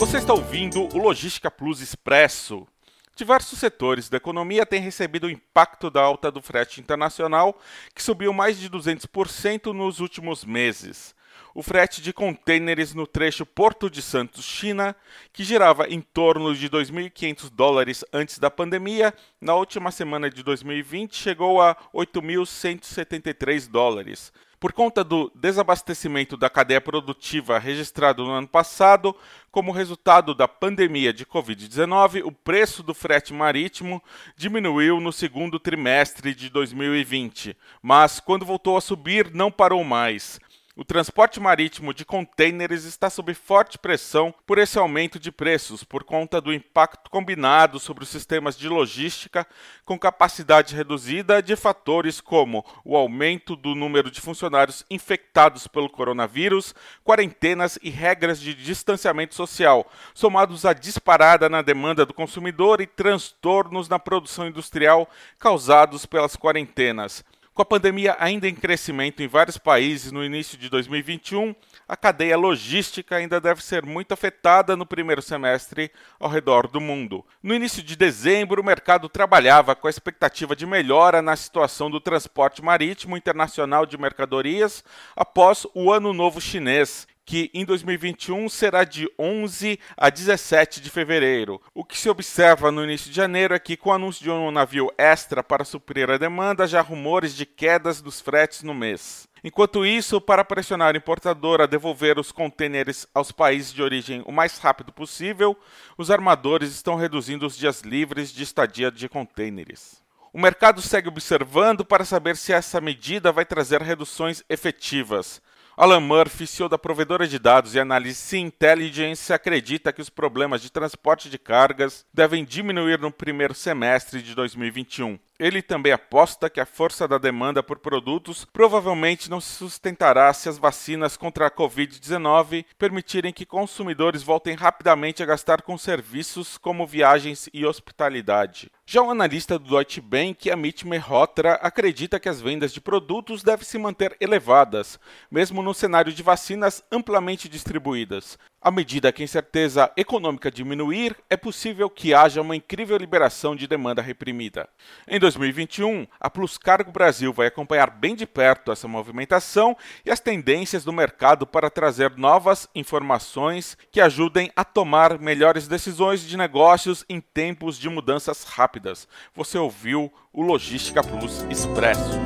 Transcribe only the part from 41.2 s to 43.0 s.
marítimo de contêineres